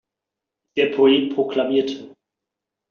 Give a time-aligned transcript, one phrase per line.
[0.77, 2.15] Der Poet proklamierte.